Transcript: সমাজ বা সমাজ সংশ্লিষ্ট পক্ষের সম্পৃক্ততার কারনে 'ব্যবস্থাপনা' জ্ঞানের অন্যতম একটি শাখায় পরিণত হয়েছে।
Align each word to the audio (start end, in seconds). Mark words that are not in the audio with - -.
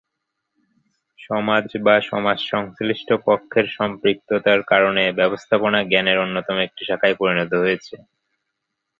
সমাজ 1.19 1.65
বা 1.85 1.95
সমাজ 2.09 2.37
সংশ্লিষ্ট 2.51 3.09
পক্ষের 3.27 3.65
সম্পৃক্ততার 3.77 4.59
কারনে 4.63 5.05
'ব্যবস্থাপনা' 5.11 5.87
জ্ঞানের 5.89 6.17
অন্যতম 6.19 6.57
একটি 6.67 6.81
শাখায় 6.89 7.15
পরিণত 7.19 7.51
হয়েছে। 7.63 7.95